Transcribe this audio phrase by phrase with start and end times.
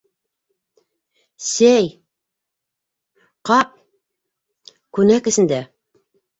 [1.49, 1.91] —Сәй...
[3.51, 3.79] ҡап...
[4.97, 5.65] күнәк эсендә...